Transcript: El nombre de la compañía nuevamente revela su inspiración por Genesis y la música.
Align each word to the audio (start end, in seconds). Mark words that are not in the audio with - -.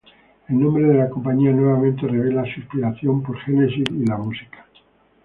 El 0.49 0.59
nombre 0.59 0.85
de 0.87 0.95
la 0.95 1.09
compañía 1.11 1.51
nuevamente 1.51 2.07
revela 2.07 2.41
su 2.51 2.59
inspiración 2.61 3.21
por 3.21 3.39
Genesis 3.41 3.83
y 3.91 4.03
la 4.03 4.17
música. 4.17 4.65